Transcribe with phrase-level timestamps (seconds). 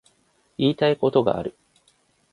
[0.57, 1.55] 言いたいことがある